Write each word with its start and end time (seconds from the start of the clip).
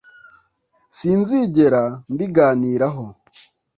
sinzigera 0.97 1.83
mbiganiraho... 2.13 3.05